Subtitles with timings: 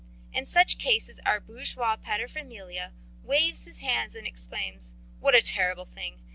[0.33, 6.23] In such cases our bourgeois paterfamilias waves his hands and exclaims: 'What a terrible thing!